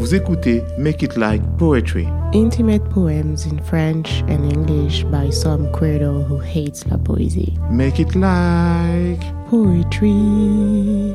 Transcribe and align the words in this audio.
Vous 0.00 0.14
écoutez 0.14 0.64
Make 0.78 1.02
It 1.02 1.16
Like 1.18 1.42
Poetry. 1.58 2.08
Intimate 2.32 2.82
poems 2.88 3.44
in 3.44 3.62
French 3.62 4.22
and 4.30 4.50
English 4.50 5.04
by 5.04 5.30
some 5.30 5.70
credo 5.72 6.24
who 6.26 6.40
hates 6.40 6.86
la 6.86 6.96
poésie. 6.96 7.52
Make 7.70 7.98
It 7.98 8.14
Like. 8.14 9.20
Poetry. 9.50 11.12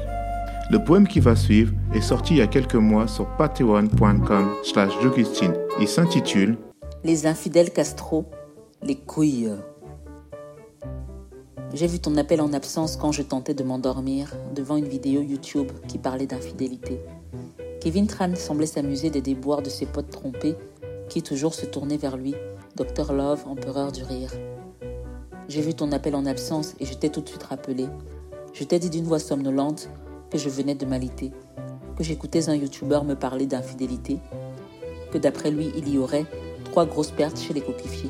Le 0.70 0.78
poème 0.86 1.08
qui 1.08 1.20
va 1.20 1.36
suivre 1.36 1.74
est 1.96 2.02
sorti 2.02 2.36
il 2.36 2.38
y 2.38 2.42
a 2.44 2.48
quelques 2.48 2.76
mois 2.76 3.08
sur 3.08 3.26
patreon.com 3.38 4.52
slash 4.64 4.94
Il 5.82 5.88
s'intitule 5.88 6.56
Les 7.04 7.26
infidèles 7.26 7.72
Castro, 7.72 8.26
les 8.84 8.98
couilles. 8.98 9.50
J'ai 11.74 11.88
vu 11.88 11.98
ton 11.98 12.16
appel 12.18 12.40
en 12.40 12.54
absence 12.54 12.98
quand 12.98 13.12
je 13.12 13.24
tentais 13.24 13.56
de 13.56 13.64
m'endormir 13.64 14.32
devant 14.56 14.78
une 14.78 14.88
vidéo 14.88 15.22
YouTube 15.24 15.72
qui 15.88 15.98
parlait 15.98 16.28
d'infidélité. 16.28 17.00
Kevin 17.86 18.08
Tran 18.08 18.34
semblait 18.36 18.66
s'amuser 18.66 19.12
des 19.12 19.22
déboires 19.22 19.62
de 19.62 19.70
ses 19.70 19.86
potes 19.86 20.10
trompés 20.10 20.56
qui 21.08 21.22
toujours 21.22 21.54
se 21.54 21.68
tournaient 21.68 21.98
vers 21.98 22.18
lui, 22.18 22.34
Dr 22.76 23.14
Love, 23.14 23.44
empereur 23.46 23.92
du 23.92 24.04
rire. 24.04 24.32
J'ai 25.48 25.62
vu 25.62 25.76
ton 25.76 25.92
appel 25.92 26.16
en 26.16 26.26
absence 26.26 26.74
et 26.80 26.86
je 26.88 26.96
t'ai 26.96 27.12
tout 27.12 27.22
de 27.22 27.30
suite 27.30 27.44
rappelé. 27.44 27.86
Je 28.54 28.64
t'ai 28.64 28.80
dit 28.80 28.90
d'une 28.90 29.06
voix 29.06 29.20
somnolente 29.20 29.88
que 30.32 30.40
je 30.40 30.50
venais 30.50 30.74
de 30.74 30.84
m'aliter, 30.88 31.32
que 31.96 32.04
j'écoutais 32.04 32.50
un 32.50 32.56
YouTuber 32.56 33.02
me 33.06 33.14
parler 33.14 33.46
d'infidélité, 33.46 34.18
que 35.12 35.20
d'après 35.20 35.52
lui 35.52 35.72
il 35.78 35.88
y 35.88 36.00
aurait 36.00 36.26
trois 36.64 36.88
grosses 36.88 37.12
pertes 37.12 37.40
chez 37.40 37.54
les 37.54 37.62
coquifiers. 37.62 38.10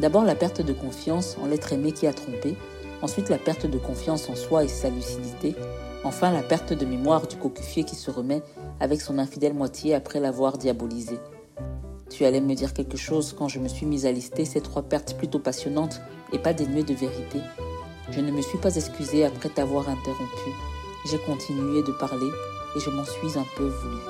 D'abord 0.00 0.24
la 0.24 0.34
perte 0.34 0.60
de 0.60 0.74
confiance 0.74 1.38
en 1.42 1.46
l'être 1.46 1.72
aimé 1.72 1.92
qui 1.92 2.06
a 2.06 2.12
trompé, 2.12 2.56
ensuite 3.00 3.30
la 3.30 3.38
perte 3.38 3.64
de 3.64 3.78
confiance 3.78 4.28
en 4.28 4.36
soi 4.36 4.64
et 4.64 4.68
sa 4.68 4.90
lucidité, 4.90 5.56
enfin 6.04 6.32
la 6.32 6.42
perte 6.42 6.72
de 6.72 6.84
mémoire 6.84 7.26
du 7.26 7.36
cocufier 7.36 7.84
qui 7.84 7.96
se 7.96 8.10
remet 8.10 8.42
avec 8.80 9.00
son 9.00 9.18
infidèle 9.18 9.54
moitié 9.54 9.94
après 9.94 10.20
l'avoir 10.20 10.58
diabolisé. 10.58 11.18
Tu 12.10 12.24
allais 12.24 12.40
me 12.40 12.54
dire 12.54 12.74
quelque 12.74 12.96
chose 12.96 13.34
quand 13.38 13.48
je 13.48 13.60
me 13.60 13.68
suis 13.68 13.86
mise 13.86 14.06
à 14.06 14.12
lister 14.12 14.44
ces 14.44 14.60
trois 14.60 14.82
pertes 14.82 15.16
plutôt 15.16 15.38
passionnantes 15.38 16.00
et 16.32 16.38
pas 16.38 16.52
dénuées 16.52 16.82
de 16.82 16.94
vérité. 16.94 17.40
Je 18.10 18.20
ne 18.20 18.32
me 18.32 18.42
suis 18.42 18.58
pas 18.58 18.74
excusée 18.74 19.24
après 19.24 19.48
t'avoir 19.48 19.88
interrompu. 19.88 20.50
J'ai 21.10 21.18
continué 21.18 21.82
de 21.82 21.92
parler 21.92 22.30
et 22.76 22.80
je 22.80 22.90
m'en 22.90 23.04
suis 23.04 23.38
un 23.38 23.46
peu 23.56 23.66
voulu. 23.66 24.02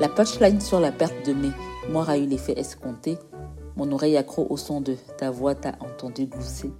La 0.00 0.08
punchline 0.08 0.60
sur 0.60 0.78
la 0.78 0.92
perte 0.92 1.26
de 1.26 1.32
mes 1.32 1.50
moires 1.90 2.10
a 2.10 2.18
eu 2.18 2.26
l'effet 2.26 2.58
escompté 2.58 3.18
mon 3.76 3.92
oreille 3.92 4.16
accro 4.16 4.46
au 4.48 4.56
son 4.56 4.80
de 4.80 4.96
ta 5.18 5.30
voix 5.30 5.54
t'a 5.54 5.74
entendu 5.80 6.26
glousser. 6.26 6.72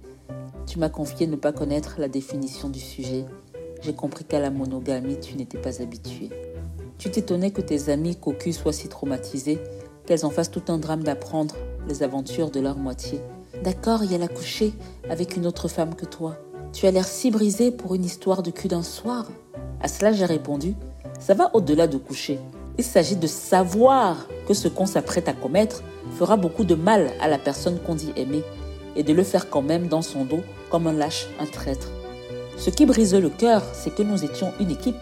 Tu 0.65 0.79
m'as 0.79 0.89
confié 0.89 1.27
ne 1.27 1.35
pas 1.35 1.53
connaître 1.53 1.95
la 1.99 2.07
définition 2.07 2.69
du 2.69 2.79
sujet. 2.79 3.25
J'ai 3.81 3.93
compris 3.93 4.25
qu'à 4.25 4.39
la 4.39 4.49
monogamie, 4.49 5.19
tu 5.19 5.35
n'étais 5.35 5.57
pas 5.57 5.81
habitué. 5.81 6.29
Tu 6.97 7.11
t'étonnais 7.11 7.51
que 7.51 7.61
tes 7.61 7.89
amis 7.89 8.15
cocus 8.15 8.57
soient 8.57 8.73
si 8.73 8.87
traumatisés 8.87 9.59
qu'elles 10.05 10.25
en 10.25 10.29
fassent 10.29 10.51
tout 10.51 10.63
un 10.69 10.77
drame 10.77 11.03
d'apprendre 11.03 11.55
les 11.87 12.01
aventures 12.01 12.49
de 12.49 12.59
leur 12.59 12.77
moitié. 12.77 13.21
D'accord, 13.63 14.03
il 14.03 14.11
y 14.11 14.15
a 14.15 14.19
la 14.19 14.27
coucher 14.27 14.73
avec 15.09 15.35
une 15.35 15.45
autre 15.45 15.67
femme 15.67 15.95
que 15.95 16.05
toi. 16.05 16.37
Tu 16.73 16.85
as 16.85 16.91
l'air 16.91 17.07
si 17.07 17.31
brisé 17.31 17.71
pour 17.71 17.95
une 17.95 18.05
histoire 18.05 18.43
de 18.43 18.51
cul 18.51 18.67
d'un 18.67 18.83
soir. 18.83 19.27
À 19.81 19.87
cela, 19.87 20.11
j'ai 20.11 20.25
répondu 20.25 20.75
Ça 21.19 21.33
va 21.33 21.51
au-delà 21.53 21.87
de 21.87 21.97
coucher. 21.97 22.39
Il 22.77 22.83
s'agit 22.83 23.15
de 23.15 23.27
savoir 23.27 24.27
que 24.47 24.53
ce 24.53 24.67
qu'on 24.67 24.85
s'apprête 24.85 25.27
à 25.27 25.33
commettre 25.33 25.83
fera 26.17 26.37
beaucoup 26.37 26.63
de 26.63 26.75
mal 26.75 27.11
à 27.19 27.27
la 27.27 27.37
personne 27.37 27.79
qu'on 27.79 27.95
dit 27.95 28.13
aimer 28.15 28.43
et 28.95 29.03
de 29.03 29.13
le 29.13 29.23
faire 29.23 29.49
quand 29.49 29.61
même 29.61 29.87
dans 29.87 30.01
son 30.01 30.25
dos 30.25 30.41
comme 30.69 30.87
un 30.87 30.93
lâche, 30.93 31.27
un 31.39 31.45
traître. 31.45 31.89
Ce 32.57 32.71
qui 32.71 32.87
brise 32.87 33.13
le 33.13 33.29
cœur, 33.29 33.61
c'est 33.73 33.93
que 33.93 34.01
nous 34.01 34.25
étions 34.25 34.51
une 34.59 34.71
équipe, 34.71 34.97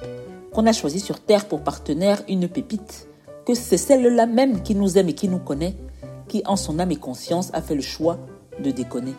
qu'on 0.52 0.68
a 0.68 0.74
choisi 0.74 1.00
sur 1.00 1.22
Terre 1.22 1.46
pour 1.46 1.62
partenaire 1.62 2.22
une 2.28 2.50
pépite, 2.50 3.08
que 3.46 3.54
c'est 3.54 3.78
celle-là 3.78 4.26
même 4.26 4.62
qui 4.62 4.76
nous 4.76 4.98
aime 4.98 5.08
et 5.08 5.16
qui 5.16 5.30
nous 5.30 5.40
connaît, 5.40 5.76
qui 6.28 6.44
en 6.46 6.58
son 6.58 6.80
âme 6.80 6.92
et 6.92 6.98
conscience 6.98 7.52
a 7.54 7.62
fait 7.62 7.76
le 7.76 7.82
choix 7.82 8.18
de 8.60 8.72
déconner. 8.72 9.14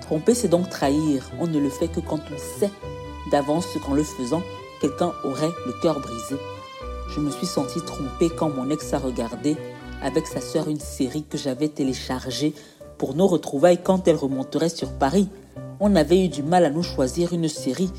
Tromper, 0.00 0.34
c'est 0.34 0.48
donc 0.48 0.70
trahir. 0.70 1.30
On 1.40 1.46
ne 1.46 1.58
le 1.58 1.68
fait 1.68 1.88
que 1.88 2.00
quand 2.00 2.20
on 2.32 2.58
sait 2.58 2.70
d'avance 3.30 3.66
qu'en 3.84 3.94
le 3.94 4.02
faisant, 4.02 4.42
quelqu'un 4.80 5.12
aurait 5.22 5.52
le 5.66 5.72
cœur 5.82 6.00
brisé. 6.00 6.36
Je 7.14 7.20
me 7.20 7.30
suis 7.30 7.46
sentie 7.46 7.80
trompée 7.80 8.30
quand 8.34 8.48
mon 8.48 8.70
ex 8.70 8.94
a 8.94 8.98
regardé 8.98 9.56
avec 10.02 10.26
sa 10.26 10.40
sœur 10.40 10.68
une 10.68 10.80
série 10.80 11.22
que 11.22 11.38
j'avais 11.38 11.68
téléchargée 11.68 12.54
pour 12.98 13.14
nos 13.14 13.26
retrouvailles 13.26 13.82
quand 13.82 14.08
elle 14.08 14.16
remonterait 14.16 14.68
sur 14.68 14.90
Paris. 14.92 15.28
On 15.80 15.96
avait 15.96 16.24
eu 16.24 16.28
du 16.28 16.42
mal 16.42 16.64
à 16.64 16.70
nous 16.70 16.84
choisir 16.84 17.32
une 17.32 17.48
série. 17.48 17.90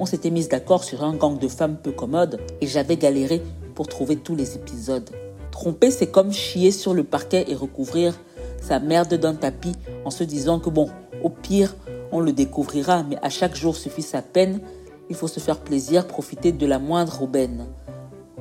On 0.00 0.06
s'était 0.06 0.30
mis 0.30 0.48
d'accord 0.48 0.82
sur 0.82 1.04
un 1.04 1.14
gang 1.14 1.38
de 1.38 1.46
femmes 1.46 1.76
peu 1.76 1.92
commodes 1.92 2.40
et 2.60 2.66
j'avais 2.66 2.96
galéré 2.96 3.40
pour 3.74 3.86
trouver 3.86 4.16
tous 4.16 4.34
les 4.34 4.56
épisodes. 4.56 5.08
Tromper, 5.52 5.92
c'est 5.92 6.08
comme 6.08 6.32
chier 6.32 6.72
sur 6.72 6.92
le 6.92 7.04
parquet 7.04 7.44
et 7.48 7.54
recouvrir 7.54 8.18
sa 8.60 8.80
merde 8.80 9.14
d'un 9.14 9.34
tapis 9.34 9.76
en 10.04 10.10
se 10.10 10.24
disant 10.24 10.58
que 10.58 10.70
bon, 10.70 10.90
au 11.22 11.28
pire, 11.28 11.76
on 12.10 12.20
le 12.20 12.32
découvrira, 12.32 13.04
mais 13.04 13.16
à 13.22 13.30
chaque 13.30 13.54
jour 13.54 13.76
suffit 13.76 14.02
sa 14.02 14.22
peine. 14.22 14.60
Il 15.08 15.14
faut 15.14 15.28
se 15.28 15.40
faire 15.40 15.58
plaisir, 15.58 16.06
profiter 16.06 16.50
de 16.50 16.66
la 16.66 16.78
moindre 16.78 17.22
aubaine. 17.22 17.66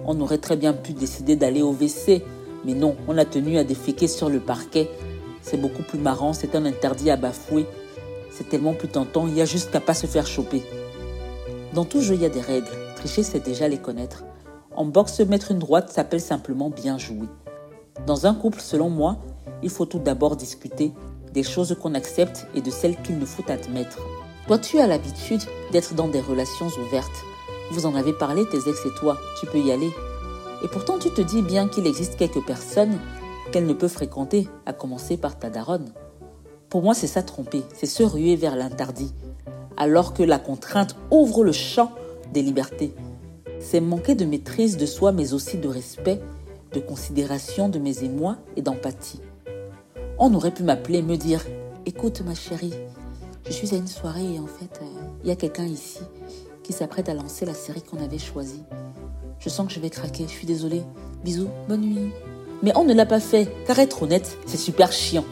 On 0.06 0.20
aurait 0.22 0.40
très 0.40 0.58
bien 0.58 0.74
pu 0.74 0.94
décider 0.94 1.36
d'aller 1.36 1.62
au 1.62 1.74
WC, 1.74 2.24
mais 2.66 2.74
non, 2.74 2.96
on 3.08 3.18
a 3.18 3.26
tenu 3.26 3.58
à 3.58 3.64
déféquer 3.64 4.08
sur 4.08 4.30
le 4.30 4.40
parquet. 4.40 4.90
C'est 5.42 5.58
beaucoup 5.58 5.84
plus 5.84 6.00
marrant, 6.00 6.34
c'est 6.34 6.56
un 6.56 6.66
interdit 6.66 7.12
à 7.12 7.18
bafouer. 7.18 7.66
C'est 8.40 8.48
tellement 8.48 8.74
plus 8.74 8.88
tentant, 8.88 9.28
il 9.28 9.36
y 9.36 9.42
a 9.42 9.46
juste 9.46 9.70
qu'à 9.70 9.82
pas 9.82 9.94
se 9.94 10.08
faire 10.08 10.26
choper. 10.26 10.64
Dans 11.74 11.84
tout 11.84 12.00
jeu, 12.00 12.16
il 12.16 12.22
y 12.22 12.26
a 12.26 12.30
des 12.30 12.40
règles. 12.40 12.72
Tricher, 12.96 13.22
c'est 13.22 13.44
déjà 13.44 13.68
les 13.68 13.80
connaître. 13.80 14.24
En 14.78 14.86
boxe, 14.86 15.20
mettre 15.20 15.52
une 15.52 15.60
droite 15.60 15.92
s'appelle 15.92 16.22
simplement 16.22 16.70
bien 16.70 16.98
jouer. 16.98 17.28
Dans 18.08 18.28
un 18.28 18.34
couple, 18.34 18.62
selon 18.62 18.90
moi, 18.90 19.18
il 19.62 19.70
faut 19.70 19.86
tout 19.86 20.00
d'abord 20.00 20.38
discuter 20.38 20.94
des 21.34 21.44
choses 21.44 21.76
qu'on 21.82 21.96
accepte 21.96 22.48
et 22.56 22.62
de 22.62 22.72
celles 22.72 22.96
qu'il 23.02 23.20
nous 23.20 23.26
faut 23.26 23.44
admettre. 23.52 23.98
Toi, 24.48 24.58
tu 24.58 24.80
as 24.80 24.88
l'habitude 24.88 25.42
d'être 25.74 25.94
dans 25.94 26.08
des 26.08 26.22
relations 26.22 26.70
ouvertes. 26.88 27.26
Vous 27.72 27.86
en 27.86 27.94
avez 27.94 28.14
parlé, 28.14 28.48
tes 28.48 28.70
ex 28.70 28.86
et 28.86 29.00
toi. 29.02 29.18
Tu 29.42 29.48
peux 29.48 29.60
y 29.60 29.74
aller. 29.74 29.92
Et 30.64 30.70
pourtant, 30.70 30.98
tu 30.98 31.10
te 31.10 31.20
dis 31.20 31.42
bien 31.42 31.68
qu'il 31.68 31.86
existe 31.86 32.16
quelques 32.16 32.46
personnes 32.46 33.00
qu'elle 33.52 33.66
ne 33.66 33.74
peut 33.74 33.90
fréquenter, 33.90 34.48
à 34.66 34.72
commencer 34.72 35.18
par 35.18 35.38
ta 35.38 35.50
daronne. 35.50 35.92
Pour 36.70 36.84
moi, 36.84 36.94
c'est 36.94 37.08
ça 37.08 37.24
tromper, 37.24 37.64
c'est 37.74 37.88
se 37.88 38.04
ruer 38.04 38.36
vers 38.36 38.56
l'interdit, 38.56 39.12
alors 39.76 40.14
que 40.14 40.22
la 40.22 40.38
contrainte 40.38 40.96
ouvre 41.10 41.44
le 41.44 41.52
champ 41.52 41.92
des 42.32 42.44
libertés. 42.44 42.94
C'est 43.60 43.82
manquer 43.82 44.14
de 44.14 44.26
maîtrise 44.26 44.78
de 44.78 44.86
soi, 44.86 45.12
mais 45.12 45.34
aussi 45.34 45.58
de 45.58 45.68
respect, 45.68 46.22
de 46.74 46.80
considération 46.80 47.70
de 47.70 47.80
mes 47.80 48.04
émois 48.04 48.38
et 48.56 48.62
d'empathie. 48.62 49.20
On 50.20 50.34
aurait 50.36 50.54
pu 50.54 50.62
m'appeler, 50.62 51.02
me 51.02 51.18
dire 51.18 51.44
Écoute, 51.88 52.22
ma 52.22 52.36
chérie, 52.36 52.74
je 53.48 53.52
suis 53.52 53.74
à 53.74 53.78
une 53.78 53.88
soirée 53.88 54.36
et 54.36 54.40
en 54.40 54.46
fait, 54.46 54.80
euh, 54.84 54.86
il 55.24 55.30
y 55.30 55.32
a 55.32 55.36
quelqu'un 55.36 55.66
ici 55.66 56.00
qui 56.62 56.72
s'apprête 56.72 57.10
à 57.10 57.16
lancer 57.16 57.46
la 57.46 57.56
série 57.56 57.82
qu'on 57.82 58.04
avait 58.04 58.20
choisie. 58.20 58.64
Je 59.40 59.50
sens 59.50 59.68
que 59.68 59.74
je 59.74 59.80
vais 59.80 59.90
craquer, 59.90 60.26
je 60.28 60.34
suis 60.34 60.46
désolée. 60.46 60.84
Bisous, 61.24 61.50
bonne 61.68 61.82
nuit. 61.82 62.12
Mais 62.62 62.74
on 62.76 62.84
ne 62.84 62.94
l'a 62.94 63.08
pas 63.08 63.20
fait, 63.20 63.50
car 63.66 63.80
être 63.80 64.04
honnête, 64.04 64.38
c'est 64.46 64.58
super 64.58 64.92
chiant. 64.92 65.26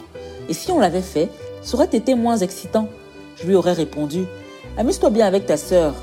Et 0.50 0.54
si 0.54 0.72
on 0.72 0.80
l'avait 0.80 1.02
fait, 1.02 1.30
ça 1.62 1.76
aurait 1.76 1.86
été 1.86 2.16
moins 2.16 2.38
excitant. 2.38 2.88
Je 3.36 3.48
lui 3.48 3.56
aurais 3.56 3.74
répondu 3.74 4.26
Amuse-toi 4.78 5.10
bien 5.10 5.26
avec 5.26 5.48
ta 5.48 5.58
sœur. 5.58 5.96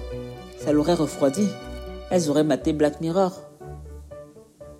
Ça 0.58 0.72
l'aurait 0.72 0.94
refroidi. 0.94 1.46
Elles 2.10 2.28
auraient 2.28 2.44
maté 2.44 2.72
Black 2.72 3.00
Mirror. 3.00 3.32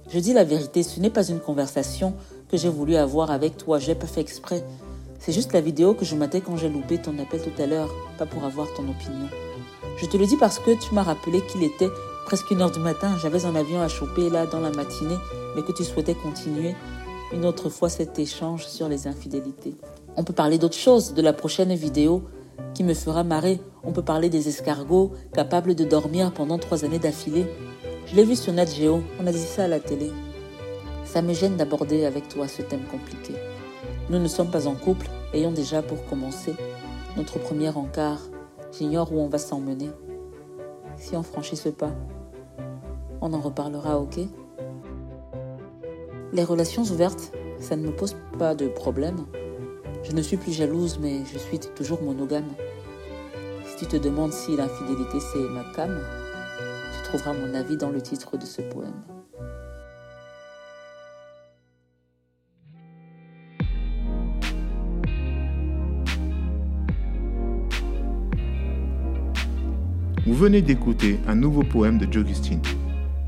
Je 0.08 0.19
dis 0.19 0.32
la 0.32 0.44
vérité, 0.44 0.82
ce 0.82 1.00
n'est 1.00 1.10
pas 1.10 1.26
une 1.28 1.41
conversation 1.41 2.14
que 2.50 2.56
j'ai 2.56 2.69
voulu 2.69 2.97
avoir 2.97 3.30
avec 3.30 3.56
toi, 3.56 3.78
je 3.78 3.86
l'ai 3.86 3.94
pas 3.94 4.06
fait 4.06 4.20
exprès. 4.20 4.64
C'est 5.19 5.32
juste 5.32 5.52
la 5.52 5.60
vidéo 5.60 5.94
que 5.94 6.04
je 6.04 6.14
matais 6.14 6.41
quand 6.41 6.56
j'ai 6.56 6.69
loupé 6.69 6.98
ton 6.98 7.19
appel 7.19 7.41
tout 7.41 7.62
à 7.62 7.66
l'heure, 7.66 7.88
pas 8.19 8.26
pour 8.26 8.44
avoir 8.44 8.66
ton 8.75 8.82
opinion. 8.82 9.28
Je 9.96 10.06
te 10.06 10.16
le 10.16 10.26
dis 10.26 10.36
parce 10.36 10.58
que 10.58 10.72
tu 10.78 10.92
m'as 10.92 11.02
rappelé 11.02 11.41
qu'il 11.46 11.62
était 11.62 11.88
presque 12.26 12.50
une 12.50 12.60
heure 12.60 12.70
du 12.70 12.81
matin. 12.81 13.16
J'avais 13.22 13.44
un 13.44 13.55
avion 13.55 13.81
à 13.81 13.88
choper 13.88 14.28
là 14.28 14.46
dans 14.46 14.60
la 14.60 14.70
matinée, 14.70 15.17
mais 15.56 15.62
que 15.62 15.72
tu 15.72 15.84
souhaitais 15.84 16.14
continuer 16.14 16.75
une 17.32 17.44
autre 17.44 17.69
fois 17.69 17.88
cet 17.88 18.19
échange 18.19 18.67
sur 18.67 18.88
les 18.88 19.06
infidélités. 19.06 19.75
On 20.17 20.25
peut 20.25 20.32
parler 20.32 20.59
d'autre 20.59 20.76
chose, 20.76 21.15
de 21.15 21.23
la 21.23 21.32
prochaine 21.32 21.75
vidéo 21.75 22.23
qui 22.75 22.85
me 22.85 22.94
fera 22.94 23.25
marrer. 23.25 23.61
On 23.82 23.93
peut 23.93 24.03
parler 24.03 24.31
des 24.31 24.49
escargots 24.49 25.12
capables 25.32 25.75
de 25.75 25.85
dormir 25.85 26.32
pendant 26.32 26.59
trois 26.59 26.85
années 26.85 26.99
d'affilée. 26.99 27.47
Je 28.06 28.17
l'ai 28.17 28.25
vu 28.25 28.37
sur 28.37 28.53
Nat 28.53 28.67
Geo, 28.67 29.03
on 29.21 29.26
a 29.26 29.32
dit 29.32 29.38
ça 29.38 29.65
à 29.65 29.69
la 29.69 29.81
télé. 29.81 30.12
Ça 31.05 31.23
me 31.23 31.32
gêne 31.32 31.56
d'aborder 31.56 32.05
avec 32.05 32.29
toi 32.29 32.49
ce 32.49 32.62
thème 32.62 32.85
compliqué. 32.91 33.35
Nous 34.11 34.19
ne 34.19 34.29
sommes 34.29 34.50
pas 34.50 34.67
en 34.67 34.75
couple, 34.75 35.09
ayons 35.32 35.53
déjà 35.53 35.82
pour 35.82 36.05
commencer 36.06 36.55
notre 37.17 37.38
premier 37.38 37.70
encart 37.70 38.20
J'ignore 38.77 39.12
où 39.12 39.20
on 39.20 39.29
va 39.29 39.38
s'emmener. 39.38 39.91
Si 40.97 41.15
on 41.15 41.23
franchit 41.23 41.56
ce 41.56 41.69
pas, 41.69 41.93
on 43.20 43.32
en 43.32 43.41
reparlera, 43.41 44.00
ok? 44.00 44.19
Les 46.34 46.42
relations 46.42 46.82
ouvertes, 46.82 47.32
ça 47.60 47.76
ne 47.76 47.86
me 47.86 47.92
pose 47.92 48.16
pas 48.40 48.56
de 48.56 48.66
problème. 48.66 49.19
Je 50.02 50.10
ne 50.10 50.20
suis 50.20 50.36
plus 50.36 50.52
jalouse, 50.52 50.98
mais 51.00 51.20
je 51.32 51.38
suis 51.38 51.60
toujours 51.76 52.02
monogame. 52.02 52.48
Si 53.64 53.76
tu 53.76 53.86
te 53.86 53.96
demandes 53.96 54.32
si 54.32 54.56
l'infidélité 54.56 55.20
c'est 55.20 55.48
ma 55.52 55.62
cam, 55.76 55.96
tu 56.92 57.04
trouveras 57.04 57.34
mon 57.34 57.54
avis 57.54 57.76
dans 57.76 57.90
le 57.90 58.02
titre 58.02 58.36
de 58.36 58.44
ce 58.44 58.62
poème. 58.62 59.00
Vous 70.26 70.34
venez 70.34 70.62
d'écouter 70.62 71.20
un 71.28 71.36
nouveau 71.36 71.62
poème 71.62 71.98
de 71.98 72.12
Jogustine. 72.12 72.60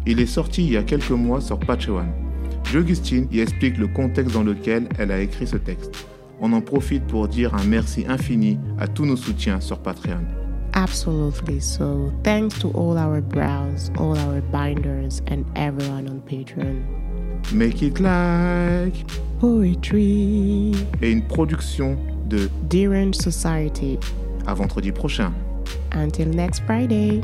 Il 0.06 0.18
est 0.18 0.26
sorti 0.26 0.64
il 0.64 0.72
y 0.72 0.76
a 0.76 0.82
quelques 0.82 1.10
mois 1.10 1.40
sur 1.40 1.60
Patreon. 1.60 2.25
Jogustine 2.72 3.28
y 3.32 3.40
explique 3.40 3.78
le 3.78 3.86
contexte 3.86 4.34
dans 4.34 4.42
lequel 4.42 4.88
elle 4.98 5.10
a 5.10 5.20
écrit 5.20 5.46
ce 5.46 5.56
texte. 5.56 6.06
On 6.40 6.52
en 6.52 6.60
profite 6.60 7.04
pour 7.06 7.28
dire 7.28 7.54
un 7.54 7.64
merci 7.64 8.04
infini 8.08 8.58
à 8.78 8.86
tous 8.88 9.06
nos 9.06 9.16
soutiens 9.16 9.60
sur 9.60 9.78
Patreon. 9.78 10.20
Absolutely. 10.74 11.60
So, 11.60 12.12
thanks 12.22 12.58
to 12.58 12.68
all 12.74 12.98
our 12.98 13.22
brows, 13.22 13.90
all 13.98 14.18
our 14.18 14.42
binders, 14.52 15.22
and 15.30 15.44
everyone 15.54 16.06
on 16.08 16.20
Patreon. 16.28 16.82
Make 17.52 17.80
it 17.80 17.98
like 18.00 19.06
Poetry. 19.40 20.72
et 21.00 21.10
une 21.12 21.22
production 21.22 21.96
de 22.28 22.50
Derange 22.68 23.14
Society. 23.14 23.98
à 24.46 24.52
vendredi 24.54 24.92
prochain. 24.92 25.32
Until 25.94 26.26
next 26.28 26.62
Friday. 26.66 27.22